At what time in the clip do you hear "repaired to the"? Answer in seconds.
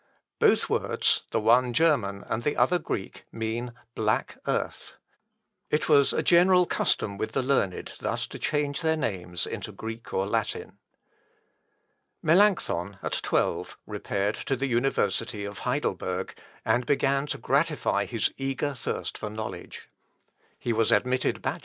13.85-14.65